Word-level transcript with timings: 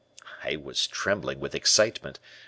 "I 0.43 0.55
was 0.55 0.87
trembling 0.87 1.39
with 1.39 1.53
excitement. 1.53 2.17